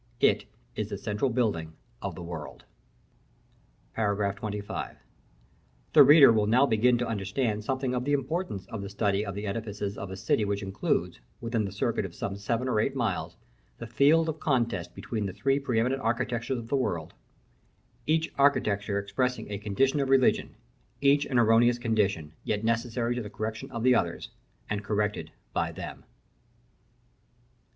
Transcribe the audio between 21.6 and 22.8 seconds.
condition, yet